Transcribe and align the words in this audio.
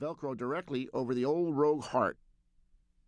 Velcro 0.00 0.36
directly 0.36 0.88
over 0.92 1.14
the 1.14 1.24
old 1.24 1.56
Rogue 1.56 1.84
heart. 1.84 2.18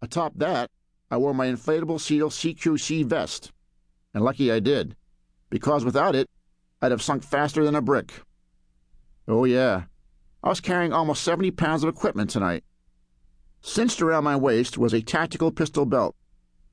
Atop 0.00 0.32
that, 0.36 0.70
I 1.10 1.18
wore 1.18 1.34
my 1.34 1.46
inflatable 1.46 2.00
seal 2.00 2.30
CQC 2.30 3.04
vest. 3.04 3.52
And 4.14 4.24
lucky 4.24 4.50
I 4.50 4.60
did, 4.60 4.96
because 5.50 5.84
without 5.84 6.14
it, 6.14 6.30
I'd 6.80 6.90
have 6.90 7.02
sunk 7.02 7.22
faster 7.22 7.64
than 7.64 7.74
a 7.74 7.82
brick. 7.82 8.22
Oh, 9.28 9.44
yeah, 9.44 9.84
I 10.42 10.48
was 10.48 10.60
carrying 10.60 10.94
almost 10.94 11.22
70 11.22 11.50
pounds 11.50 11.84
of 11.84 11.90
equipment 11.90 12.30
tonight. 12.30 12.64
Cinched 13.60 14.00
around 14.00 14.24
my 14.24 14.36
waist 14.36 14.78
was 14.78 14.94
a 14.94 15.02
tactical 15.02 15.52
pistol 15.52 15.84
belt. 15.84 16.16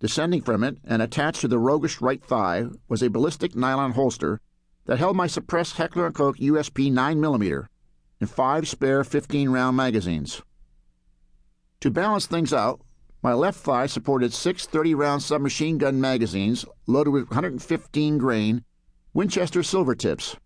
Descending 0.00 0.42
from 0.42 0.64
it 0.64 0.78
and 0.84 1.00
attached 1.00 1.42
to 1.42 1.48
the 1.48 1.60
roguish 1.60 2.00
right 2.00 2.22
thigh 2.24 2.64
was 2.88 3.04
a 3.04 3.10
ballistic 3.10 3.54
nylon 3.54 3.92
holster 3.92 4.40
that 4.86 4.98
held 4.98 5.16
my 5.16 5.28
suppressed 5.28 5.76
Heckler 5.76 6.10
& 6.10 6.12
Koch 6.12 6.38
USP 6.38 6.90
9mm 6.90 7.68
and 8.22 8.30
five 8.30 8.68
spare 8.68 9.02
15-round 9.02 9.76
magazines. 9.76 10.42
To 11.80 11.90
balance 11.90 12.24
things 12.24 12.52
out, 12.52 12.80
my 13.20 13.32
left 13.32 13.58
thigh 13.58 13.86
supported 13.86 14.32
six 14.32 14.64
30-round 14.64 15.24
submachine 15.24 15.76
gun 15.76 16.00
magazines 16.00 16.64
loaded 16.86 17.10
with 17.10 17.30
115 17.30 18.18
grain 18.18 18.64
Winchester 19.12 19.64
silver 19.64 19.96
tips. 19.96 20.36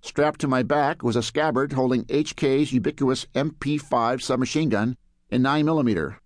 Strapped 0.00 0.40
to 0.40 0.48
my 0.48 0.64
back 0.64 1.04
was 1.04 1.14
a 1.14 1.22
scabbard 1.22 1.74
holding 1.74 2.04
HK's 2.06 2.72
ubiquitous 2.72 3.26
MP5 3.32 4.20
submachine 4.20 4.68
gun 4.68 4.96
in 5.30 5.40
9mm, 5.40 6.16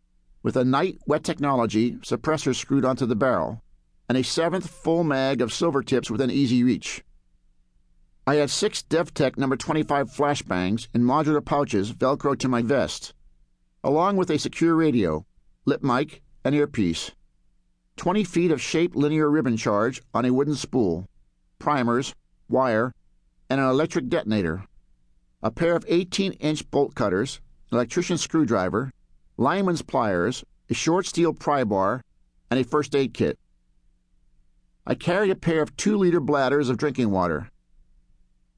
with 0.43 0.57
a 0.57 0.65
Knight 0.65 0.97
wet 1.07 1.23
technology 1.23 1.97
suppressor 1.97 2.55
screwed 2.55 2.87
onto 2.87 3.05
the 3.05 3.15
barrel, 3.15 3.63
and 4.09 4.17
a 4.17 4.25
seventh 4.25 4.71
full 4.71 5.05
mag 5.05 5.43
of 5.43 5.53
silver 5.53 5.83
tips 5.83 6.11
within 6.11 6.31
easy 6.31 6.65
reach. 6.65 7.05
I 8.29 8.37
have 8.37 8.51
six 8.51 8.83
Def-Tec 8.83 9.39
number 9.39 9.55
25 9.55 10.11
flashbangs 10.11 10.89
in 10.93 11.03
modular 11.03 11.45
pouches 11.45 11.93
velcro 11.93 12.37
to 12.41 12.49
my 12.49 12.61
vest, 12.61 13.15
along 13.85 14.17
with 14.17 14.31
a 14.31 14.39
secure 14.41 14.75
radio, 14.75 15.25
lip 15.65 15.85
mic, 15.85 16.23
and 16.45 16.53
earpiece. 16.53 17.13
20 17.99 18.25
feet 18.25 18.51
of 18.51 18.61
shaped 18.61 18.97
linear 18.97 19.31
ribbon 19.31 19.57
charge 19.57 20.03
on 20.13 20.25
a 20.25 20.33
wooden 20.33 20.57
spool, 20.57 21.07
primers, 21.61 22.17
wire, 22.49 22.93
and 23.49 23.61
an 23.61 23.69
electric 23.69 24.09
detonator. 24.09 24.65
A 25.41 25.53
pair 25.53 25.77
of 25.77 25.85
18 25.87 26.33
inch 26.33 26.69
bolt 26.73 26.97
cutters, 26.97 27.41
an 27.71 27.77
electrician's 27.77 28.23
screwdriver, 28.23 28.91
lineman's 29.37 29.83
pliers, 29.83 30.43
a 30.69 30.75
short 30.75 31.07
steel 31.07 31.33
pry 31.33 31.63
bar, 31.63 32.03
and 32.51 32.59
a 32.59 32.65
first 32.65 32.97
aid 32.97 33.15
kit. 33.15 33.39
I 34.85 34.97
carried 34.97 35.31
a 35.31 35.37
pair 35.37 35.63
of 35.63 35.77
two 35.77 35.97
liter 35.97 36.19
bladders 36.19 36.69
of 36.69 36.77
drinking 36.77 37.13
water 37.13 37.53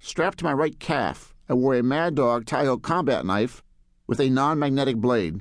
Strapped 0.01 0.39
to 0.39 0.45
my 0.45 0.53
right 0.53 0.79
calf, 0.79 1.35
I 1.49 1.55
wore 1.55 1.75
a 1.75 1.83
Mad 1.83 2.15
Dog 2.15 2.45
Taiho 2.45 2.81
combat 2.81 3.27
knife 3.27 3.63
with 4.07 4.21
a 4.21 4.31
non 4.31 4.59
magnetic 4.59 4.97
blade. 4.97 5.41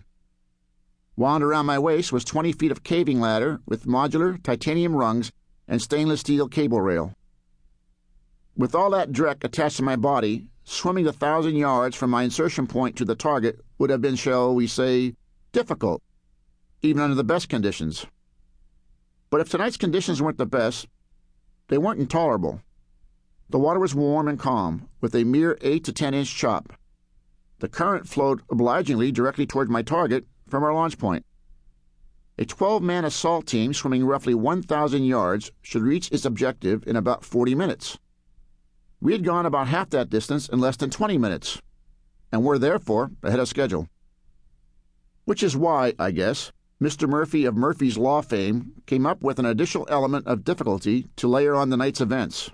Wound 1.15 1.43
around 1.43 1.67
my 1.67 1.77
waist 1.79 2.11
was 2.11 2.25
20 2.25 2.51
feet 2.53 2.71
of 2.71 2.83
caving 2.83 3.19
ladder 3.19 3.59
with 3.65 3.85
modular 3.85 4.41
titanium 4.41 4.95
rungs 4.95 5.31
and 5.67 5.81
stainless 5.81 6.21
steel 6.21 6.47
cable 6.47 6.81
rail. 6.81 7.13
With 8.55 8.73
all 8.73 8.89
that 8.91 9.11
dreck 9.11 9.43
attached 9.43 9.77
to 9.77 9.83
my 9.83 9.95
body, 9.95 10.49
swimming 10.63 11.05
the 11.05 11.13
thousand 11.13 11.55
yards 11.55 11.95
from 11.95 12.09
my 12.09 12.23
insertion 12.23 12.65
point 12.65 12.95
to 12.97 13.05
the 13.05 13.15
target 13.15 13.59
would 13.77 13.91
have 13.91 14.01
been, 14.01 14.15
shall 14.15 14.55
we 14.55 14.65
say, 14.65 15.15
difficult, 15.51 16.01
even 16.81 17.01
under 17.01 17.15
the 17.15 17.23
best 17.23 17.47
conditions. 17.47 18.07
But 19.29 19.41
if 19.41 19.49
tonight's 19.49 19.77
conditions 19.77 20.21
weren't 20.21 20.39
the 20.39 20.45
best, 20.45 20.87
they 21.67 21.77
weren't 21.77 21.99
intolerable. 21.99 22.61
The 23.49 23.59
water 23.59 23.79
was 23.79 23.95
warm 23.95 24.27
and 24.27 24.37
calm, 24.37 24.89
with 24.99 25.15
a 25.15 25.23
mere 25.23 25.57
8 25.61 25.83
to 25.85 25.93
10 25.93 26.13
inch 26.13 26.35
chop. 26.35 26.73
The 27.59 27.69
current 27.69 28.07
flowed 28.07 28.41
obligingly 28.49 29.11
directly 29.11 29.45
toward 29.45 29.69
my 29.69 29.81
target 29.81 30.25
from 30.49 30.63
our 30.63 30.73
launch 30.73 30.97
point. 30.97 31.25
A 32.37 32.45
12 32.45 32.83
man 32.83 33.05
assault 33.05 33.47
team 33.47 33.73
swimming 33.73 34.05
roughly 34.05 34.35
1,000 34.35 35.03
yards 35.03 35.51
should 35.61 35.81
reach 35.81 36.11
its 36.11 36.25
objective 36.25 36.85
in 36.85 36.95
about 36.95 37.23
40 37.23 37.55
minutes. 37.55 37.97
We 38.99 39.13
had 39.13 39.23
gone 39.23 39.45
about 39.45 39.69
half 39.69 39.89
that 39.91 40.09
distance 40.09 40.49
in 40.49 40.59
less 40.59 40.75
than 40.75 40.89
20 40.89 41.17
minutes, 41.17 41.61
and 42.31 42.43
were 42.43 42.59
therefore 42.59 43.11
ahead 43.23 43.39
of 43.39 43.47
schedule. 43.47 43.87
Which 45.25 45.41
is 45.41 45.55
why, 45.55 45.93
I 45.97 46.11
guess, 46.11 46.51
Mr. 46.81 47.07
Murphy 47.07 47.45
of 47.45 47.55
Murphy's 47.55 47.97
Law 47.97 48.21
fame 48.21 48.73
came 48.85 49.05
up 49.05 49.23
with 49.23 49.39
an 49.39 49.45
additional 49.45 49.87
element 49.89 50.27
of 50.27 50.43
difficulty 50.43 51.07
to 51.15 51.27
layer 51.27 51.55
on 51.55 51.69
the 51.69 51.77
night's 51.77 52.01
events. 52.01 52.51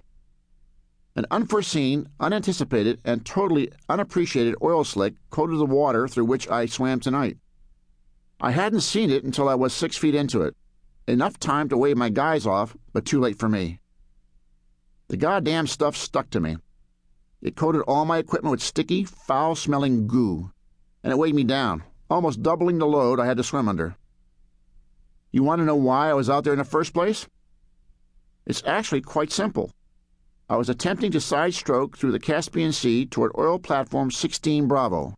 An 1.15 1.27
unforeseen, 1.29 2.09
unanticipated, 2.19 2.99
and 3.05 3.23
totally 3.23 3.71
unappreciated 3.87 4.55
oil 4.63 4.83
slick 4.83 5.13
coated 5.29 5.59
the 5.59 5.65
water 5.65 6.07
through 6.07 6.25
which 6.25 6.49
I 6.49 6.65
swam 6.65 6.99
tonight. 6.99 7.37
I 8.41 8.51
hadn't 8.51 8.81
seen 8.81 9.11
it 9.11 9.23
until 9.23 9.47
I 9.47 9.53
was 9.53 9.73
six 9.73 9.95
feet 9.95 10.15
into 10.15 10.41
it. 10.41 10.55
Enough 11.07 11.39
time 11.39 11.69
to 11.69 11.77
wave 11.77 11.97
my 11.97 12.09
guys 12.09 12.47
off, 12.47 12.75
but 12.93 13.05
too 13.05 13.19
late 13.19 13.37
for 13.37 13.47
me. 13.47 13.79
The 15.09 15.17
goddamn 15.17 15.67
stuff 15.67 15.95
stuck 15.95 16.31
to 16.31 16.39
me. 16.39 16.57
It 17.41 17.55
coated 17.55 17.83
all 17.83 18.05
my 18.05 18.17
equipment 18.17 18.51
with 18.51 18.63
sticky, 18.63 19.03
foul 19.03 19.53
smelling 19.55 20.07
goo, 20.07 20.51
and 21.03 21.11
it 21.11 21.17
weighed 21.17 21.35
me 21.35 21.43
down, 21.43 21.83
almost 22.09 22.41
doubling 22.41 22.79
the 22.79 22.87
load 22.87 23.19
I 23.19 23.25
had 23.27 23.37
to 23.37 23.43
swim 23.43 23.69
under. 23.69 23.97
You 25.31 25.43
want 25.43 25.59
to 25.59 25.65
know 25.65 25.75
why 25.75 26.09
I 26.09 26.13
was 26.13 26.29
out 26.29 26.43
there 26.43 26.53
in 26.53 26.59
the 26.59 26.65
first 26.65 26.93
place? 26.93 27.27
It's 28.45 28.63
actually 28.65 29.01
quite 29.01 29.31
simple. 29.31 29.71
I 30.53 30.55
was 30.55 30.69
attempting 30.69 31.11
to 31.13 31.19
side 31.19 31.55
stroke 31.55 31.97
through 31.97 32.11
the 32.11 32.19
Caspian 32.19 32.73
Sea 32.73 33.07
toward 33.07 33.31
oil 33.35 33.57
platform 33.57 34.11
16 34.11 34.67
Bravo, 34.67 35.15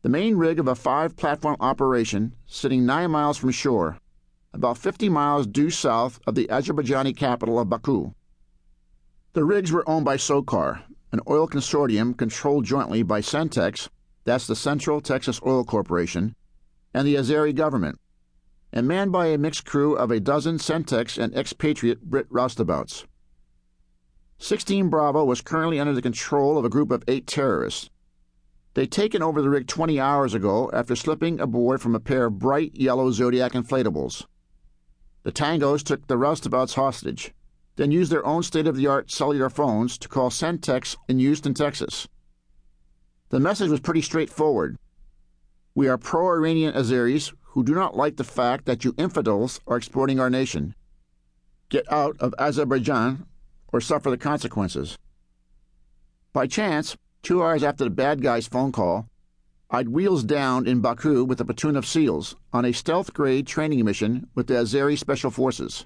the 0.00 0.08
main 0.08 0.36
rig 0.36 0.58
of 0.58 0.66
a 0.66 0.74
five 0.74 1.14
platform 1.14 1.58
operation 1.60 2.34
sitting 2.46 2.86
nine 2.86 3.10
miles 3.10 3.36
from 3.36 3.50
shore, 3.50 3.98
about 4.54 4.78
50 4.78 5.10
miles 5.10 5.46
due 5.46 5.68
south 5.68 6.20
of 6.26 6.36
the 6.36 6.46
Azerbaijani 6.46 7.14
capital 7.14 7.58
of 7.58 7.68
Baku. 7.68 8.14
The 9.34 9.44
rigs 9.44 9.72
were 9.72 9.86
owned 9.86 10.06
by 10.06 10.16
SOCAR, 10.16 10.84
an 11.12 11.20
oil 11.28 11.46
consortium 11.46 12.16
controlled 12.16 12.64
jointly 12.64 13.02
by 13.02 13.20
Centex, 13.20 13.90
that's 14.24 14.46
the 14.46 14.56
Central 14.56 15.02
Texas 15.02 15.38
Oil 15.44 15.64
Corporation, 15.64 16.34
and 16.94 17.06
the 17.06 17.16
Azeri 17.16 17.54
government, 17.54 18.00
and 18.72 18.88
manned 18.88 19.12
by 19.12 19.26
a 19.26 19.36
mixed 19.36 19.66
crew 19.66 19.94
of 19.94 20.10
a 20.10 20.18
dozen 20.18 20.56
Centex 20.56 21.22
and 21.22 21.36
expatriate 21.36 22.00
Brit 22.00 22.26
roustabouts. 22.30 23.04
16 24.38 24.88
Bravo 24.90 25.24
was 25.24 25.40
currently 25.40 25.80
under 25.80 25.94
the 25.94 26.02
control 26.02 26.58
of 26.58 26.64
a 26.64 26.68
group 26.68 26.90
of 26.90 27.02
eight 27.08 27.26
terrorists. 27.26 27.90
They'd 28.74 28.92
taken 28.92 29.22
over 29.22 29.40
the 29.40 29.48
rig 29.48 29.66
20 29.66 29.98
hours 29.98 30.34
ago 30.34 30.70
after 30.72 30.94
slipping 30.94 31.40
aboard 31.40 31.80
from 31.80 31.94
a 31.94 32.00
pair 32.00 32.26
of 32.26 32.38
bright 32.38 32.74
yellow 32.74 33.10
Zodiac 33.10 33.52
inflatables. 33.52 34.26
The 35.22 35.32
Tangos 35.32 35.82
took 35.82 36.06
the 36.06 36.18
roustabouts 36.18 36.74
hostage, 36.74 37.32
then 37.76 37.90
used 37.90 38.12
their 38.12 38.24
own 38.26 38.42
state 38.42 38.66
of 38.66 38.76
the 38.76 38.86
art 38.86 39.10
cellular 39.10 39.48
phones 39.48 39.96
to 39.98 40.08
call 40.08 40.28
Centex 40.28 40.96
in 41.08 41.18
Houston, 41.18 41.54
Texas. 41.54 42.06
The 43.30 43.40
message 43.40 43.70
was 43.70 43.80
pretty 43.80 44.02
straightforward. 44.02 44.76
We 45.74 45.88
are 45.88 45.98
pro 45.98 46.28
Iranian 46.28 46.74
Azeris 46.74 47.32
who 47.42 47.64
do 47.64 47.74
not 47.74 47.96
like 47.96 48.16
the 48.16 48.24
fact 48.24 48.66
that 48.66 48.84
you 48.84 48.94
infidels 48.98 49.60
are 49.66 49.78
exploiting 49.78 50.20
our 50.20 50.28
nation. 50.28 50.74
Get 51.70 51.90
out 51.90 52.16
of 52.20 52.34
Azerbaijan 52.38 53.24
or 53.76 53.80
suffer 53.82 54.08
the 54.08 54.16
consequences. 54.16 54.96
By 56.32 56.46
chance, 56.46 56.96
two 57.22 57.42
hours 57.42 57.62
after 57.62 57.84
the 57.84 57.90
bad 57.90 58.22
guy's 58.22 58.46
phone 58.46 58.72
call, 58.72 59.06
I'd 59.70 59.90
wheels 59.90 60.24
down 60.24 60.66
in 60.66 60.80
Baku 60.80 61.24
with 61.24 61.42
a 61.42 61.44
platoon 61.44 61.76
of 61.76 61.84
SEALs 61.84 62.36
on 62.54 62.64
a 62.64 62.72
stealth 62.72 63.12
grade 63.12 63.46
training 63.46 63.84
mission 63.84 64.28
with 64.34 64.46
the 64.46 64.54
Azeri 64.54 64.96
Special 64.96 65.30
Forces. 65.30 65.84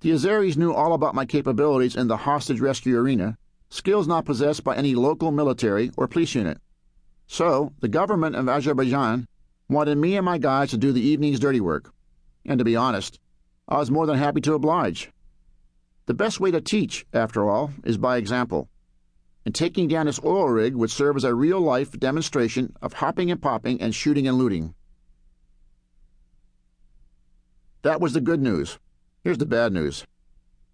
The 0.00 0.12
Azeris 0.12 0.56
knew 0.56 0.72
all 0.72 0.94
about 0.94 1.14
my 1.14 1.26
capabilities 1.26 1.94
in 1.94 2.08
the 2.08 2.16
hostage 2.16 2.60
rescue 2.60 2.98
arena, 2.98 3.36
skills 3.68 4.08
not 4.08 4.24
possessed 4.24 4.64
by 4.64 4.74
any 4.74 4.94
local 4.94 5.30
military 5.30 5.90
or 5.98 6.08
police 6.08 6.34
unit. 6.34 6.58
So, 7.26 7.74
the 7.80 7.88
government 7.88 8.34
of 8.34 8.48
Azerbaijan 8.48 9.26
wanted 9.68 9.98
me 9.98 10.16
and 10.16 10.24
my 10.24 10.38
guys 10.38 10.70
to 10.70 10.78
do 10.78 10.90
the 10.90 11.02
evening's 11.02 11.38
dirty 11.38 11.60
work. 11.60 11.92
And 12.46 12.58
to 12.58 12.64
be 12.64 12.76
honest, 12.76 13.20
I 13.68 13.76
was 13.76 13.90
more 13.90 14.06
than 14.06 14.16
happy 14.16 14.40
to 14.40 14.54
oblige. 14.54 15.12
The 16.06 16.14
best 16.14 16.40
way 16.40 16.50
to 16.50 16.60
teach, 16.60 17.06
after 17.12 17.48
all, 17.48 17.70
is 17.84 17.96
by 17.96 18.16
example. 18.16 18.68
And 19.46 19.54
taking 19.54 19.86
down 19.86 20.06
this 20.06 20.20
oil 20.24 20.48
rig 20.48 20.74
would 20.74 20.90
serve 20.90 21.16
as 21.16 21.22
a 21.22 21.34
real 21.34 21.60
life 21.60 21.92
demonstration 21.92 22.74
of 22.82 22.94
hopping 22.94 23.30
and 23.30 23.40
popping 23.40 23.80
and 23.80 23.94
shooting 23.94 24.26
and 24.26 24.36
looting. 24.36 24.74
That 27.82 28.00
was 28.00 28.14
the 28.14 28.20
good 28.20 28.40
news. 28.40 28.78
Here's 29.22 29.38
the 29.38 29.46
bad 29.46 29.72
news. 29.72 30.04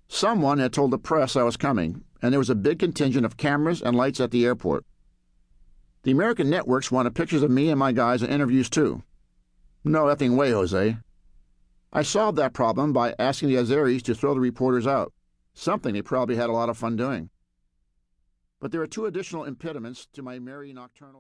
Someone 0.09 0.59
had 0.59 0.73
told 0.73 0.91
the 0.91 0.99
press 0.99 1.37
I 1.37 1.43
was 1.43 1.59
coming, 1.59 2.05
and 2.23 2.33
there 2.33 2.39
was 2.39 2.51
a 2.51 2.55
big 2.55 2.79
contingent 2.79 3.27
of 3.27 3.37
cameras 3.37 3.83
and 3.83 3.95
lights 3.95 4.21
at 4.21 4.31
the 4.31 4.47
airport. 4.47 4.87
The 6.05 6.11
American 6.11 6.49
networks 6.49 6.91
wanted 6.91 7.15
pictures 7.15 7.43
of 7.43 7.51
me 7.51 7.69
and 7.69 7.79
my 7.79 7.93
guys 7.93 8.23
and 8.23 8.33
interviews 8.33 8.71
too. 8.71 9.03
No 9.85 10.05
effing 10.05 10.37
way, 10.37 10.53
Jose. 10.53 10.97
I 11.93 12.03
solved 12.03 12.39
that 12.39 12.55
problem 12.55 12.95
by 12.95 13.15
asking 13.19 13.51
the 13.51 13.57
Azeris 13.57 14.03
to 14.05 14.15
throw 14.15 14.33
the 14.33 14.41
reporters 14.41 14.87
out 14.87 15.13
something 15.59 15.93
they 15.93 16.03
probably 16.03 16.37
had 16.37 16.51
a 16.51 16.53
lot 16.53 16.69
of 16.69 16.79
fun 16.79 16.97
doing. 16.97 17.31
But 18.61 18.73
there 18.73 18.83
are 18.83 18.87
two 18.87 19.07
additional 19.07 19.45
impediments 19.45 20.07
to 20.13 20.23
my 20.23 20.39
merry 20.39 20.73
nocturnal. 20.73 21.17